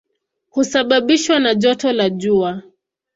[0.49, 2.61] Husababishwa na joto la jua.